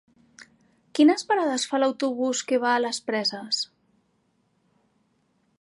[0.99, 3.63] Quines parades fa l'autobús que va a les Preses?